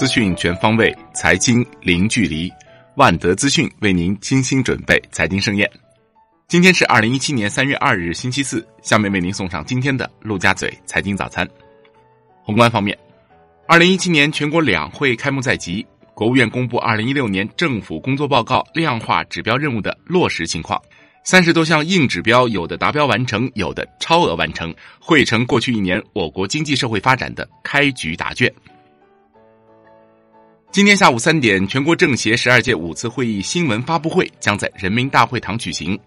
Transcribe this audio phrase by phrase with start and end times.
[0.00, 2.50] 资讯全方位，财经零距离。
[2.94, 5.70] 万德资讯为您精心准备财经盛宴。
[6.48, 8.66] 今天是二零一七年三月二日，星期四。
[8.80, 11.46] 下面为您送上今天的陆家嘴财经早餐。
[12.42, 12.98] 宏观方面，
[13.68, 20.80] 二零一七年全国两会开幕在即，国务院公布二零一六年政府工作报告量化指标任务的落实情况。
[21.24, 28.50] 三十多项硬指标，有的达标完成，有的超额完成，汇成过去一年我国经济社会发展的开局答卷。
[30.72, 35.98] 今天下午三点，全国政协十二届五次会议新闻发布会将在人民大会堂举行。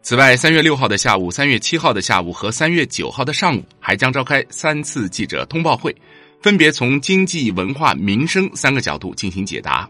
[0.00, 5.94] 此外，三月六号的下午、三月七号的下午和三月九号的上午，还将召开三次记者通报会，
[6.40, 9.86] 分别从经济、文化、民生三个角度进行解答。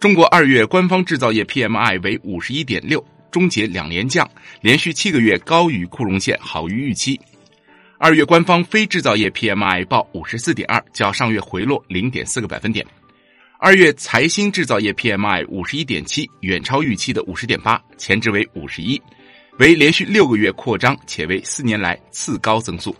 [0.00, 4.26] 中国二月官方制造业 PMI 为五十一点六，终结两连降，
[4.62, 7.20] 连续七个月高于库容线，好于预期。
[8.04, 12.84] 二月官方非制造业 PMI 报五十四点二，较上月回落零点四个百分点。
[13.60, 19.00] 二月财新制造业 PMI 五十一点七，远超预期的五十点八，前值为五十一，
[19.60, 22.92] 为连续六个月扩张，且为四年来次高增速。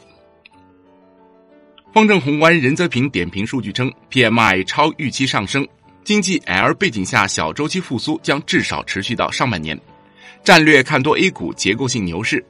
[1.92, 5.66] 方正宏观任泽平点评数据称，PMI 超预期上升。
[6.05, 9.77] 经济 L 背景下，小周期复苏将至少持续到上半年。
[10.44, 12.44] 战略看多 A 股结构性牛市。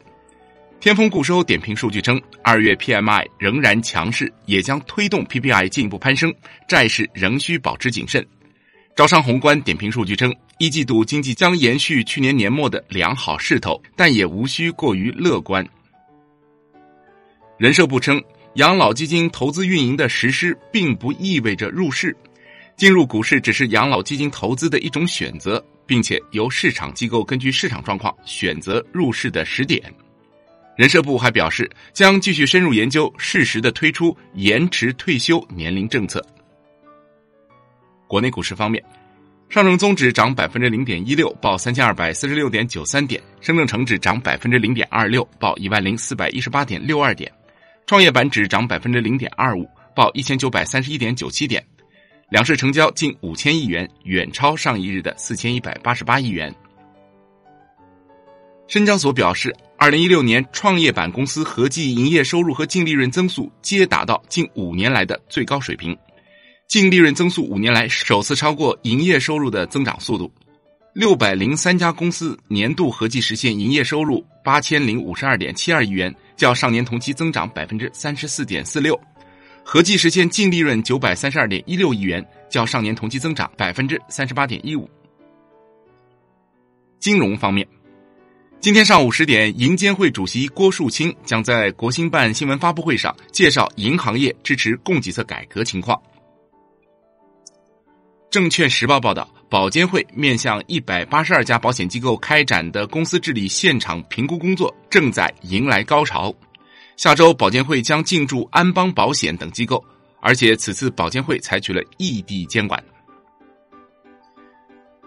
[0.82, 6.34] 天风固收点评数据称，二月 PMI 仍然强势，也将推动 PPI 进一步攀升。
[6.66, 8.26] 债市仍需保持谨慎。
[8.96, 15.64] 招商宏观点评数据称，一季度经济将延续去年年末的良好势头，但也无需过于乐观。
[17.58, 18.20] 人社部称，
[18.56, 22.16] 养老基金投资运营的实施并不意味着入市。
[22.76, 29.80] 进入股市只是养老基金投资的一种选择，并且由市场机构根据市场状况选择入市的时点。
[30.74, 36.24] 人社部还表示，将继续深入研究，适时的推出延迟退休年龄政策。
[38.08, 38.82] 国内股市方面，
[39.50, 47.30] 上证综指涨百分之零点一六，报三千二百四十六点九三点；深证成指涨百分之零点二六，报一万零四百一十八点六二点；
[47.86, 51.62] 创业板指涨百分之零点二五，报一千九百三十一点九七点。
[52.30, 56.54] 两市成交近五千亿元，远超上一日的四千一百八十八亿元。
[58.68, 65.98] 深交所表示，二零一六年创业板公司合计营业收入和净利润增速皆达到近五年来的最高水平，
[66.68, 70.32] 净利润增速五年来首次超过营业收入的增长速度。
[70.92, 78.96] 六百零三家公司年度合计实现营业收入八千零五十二点七二亿元，较上年同期增长百分之三十四点四六。
[79.64, 84.88] 合计实现净利润九百三十二点一六亿元，较上年同期增长百分之三十八点一五。
[87.00, 87.66] 金融方面，
[88.62, 96.00] 今天上午十点，银监会主席郭树清将在国新办新闻发布会上介绍银行业支持供给侧改革情况。
[98.30, 106.32] 证券时报报道，保监会面向一百八十二家保险机构开展的公司治理现场评估工作正在迎来高潮。
[106.96, 109.84] 下周，保监会将进驻安邦保险等机构，
[110.20, 112.80] 而且此次保监会采取了异地监管。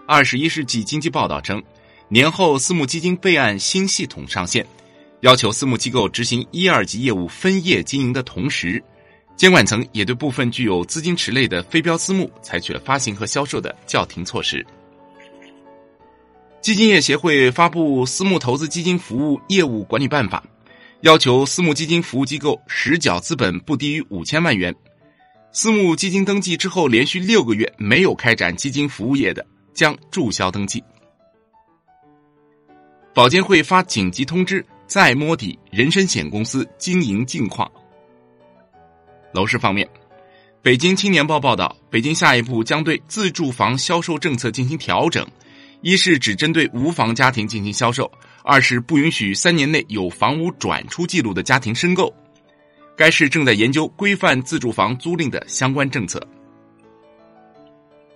[0.06, 1.60] 二十一世纪经济报道称，
[2.08, 4.66] 年后私募基金备案新系统上线，
[5.20, 8.82] 要求私募机构执行一二级业务分业经营的同时，
[9.36, 14.64] 监管层也对部分具有资金池类的非标私募采取了发行和销售的叫停措施。
[16.60, 20.42] 基金业协会发布《私募投资基金服务业务管理办法》。
[21.02, 24.74] 要求私募基金服务机构实缴资本不低于五千万元，
[25.52, 30.82] 私募基金登记之后连续六个月没有开展基金服务业的，将注销登记。
[33.16, 37.66] 保监会发紧急通知，再摸底人身险公司经营近况。
[39.32, 39.88] 楼市方面，
[40.60, 45.26] 北京青年报报道，北京下一步将对自住房销售政策进行调整，
[45.80, 48.12] 一是只针对无房家庭进行销售。
[48.44, 52.14] 二是不允许三年内有房屋转出记录的家庭申购。
[52.98, 56.22] 该市正在研究规范自住房租赁的相关政策。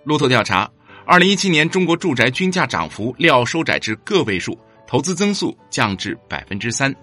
[0.03, 0.69] 路透调查，
[1.07, 4.55] 二零一七年中国住宅均价涨幅料收窄至个位数，
[4.87, 6.93] 投资增速降至百分之三。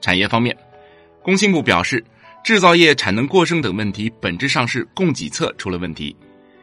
[0.00, 0.56] 产业方面，
[1.22, 2.02] 工信部表示，
[2.42, 6.16] 制造业产能过剩等问题本质上是供给侧出了问题，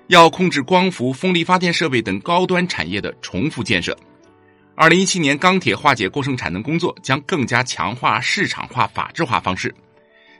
[0.07, 3.95] 要控制光伏、风力发电设备等高端产业的重复建设。
[4.75, 9.73] 二零一七年钢铁化解过剩产能工作将更加强化市场化、法治化方式，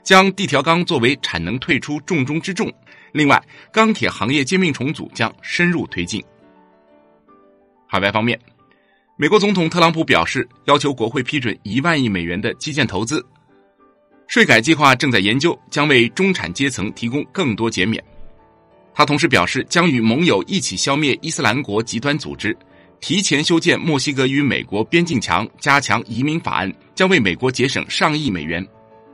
[0.02, 2.72] 将地条钢作为产能退出重中之重。
[3.12, 3.42] 另外，
[3.72, 6.22] 钢铁行业兼并重组将深入推进。
[7.90, 8.38] 海外方面，
[9.16, 13.24] 美国总统特朗普表示，要求国会批准一万亿美元的基建投资。
[14.26, 18.04] 税改计划正在研究，将为中产阶层提供更多减免。
[18.92, 22.54] 他同时表示，将与盟友一起消灭伊斯兰国极端组织，
[23.00, 28.62] 提前修建墨西哥与美国边境墙，加强移民法案，将为美国节省上亿美元。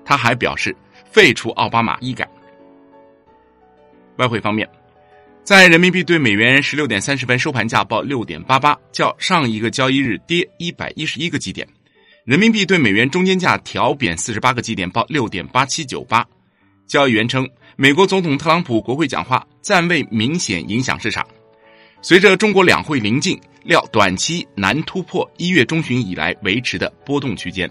[0.05, 2.29] 他还表示，废除奥巴马医改。
[4.17, 4.69] 外汇方面，
[5.44, 11.69] 在人民币对美元十六点三十分收盘价报六点八八，较上一个交易日跌一百一十一个基点。
[12.25, 16.26] 人民币对美元中间价调贬四十八个基点，报六点八七九八。
[16.87, 17.46] 交易员称，
[17.76, 21.26] 美国总统特朗普国会讲话暂未明显影响市场。
[22.00, 27.70] 随着中国两会临近，料短期难突破一月中旬以来维持的波动区间。